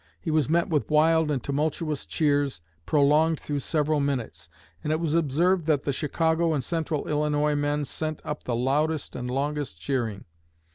He 0.19 0.31
was 0.31 0.49
met 0.49 0.67
with 0.67 0.89
wild 0.89 1.29
and 1.29 1.43
tumultuous 1.43 2.07
cheers, 2.07 2.59
prolonged 2.87 3.39
through 3.39 3.59
several 3.59 3.99
minutes; 3.99 4.49
and 4.83 4.91
it 4.91 4.99
was 4.99 5.13
observed 5.13 5.67
that 5.67 5.83
the 5.83 5.93
Chicago 5.93 6.55
and 6.55 6.63
Central 6.63 7.07
Illinois 7.07 7.53
men 7.53 7.85
sent 7.85 8.19
up 8.25 8.43
the 8.45 8.55
loudest 8.55 9.15
and 9.15 9.29
longest 9.29 9.79
cheering. 9.79 10.25